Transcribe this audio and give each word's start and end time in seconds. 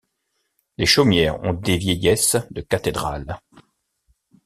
Les 0.79 0.87
chaumières 0.87 1.39
ont 1.43 1.53
des 1.53 1.77
vieillesses 1.77 2.35
de 2.49 2.61
cathédrales. 2.61 3.37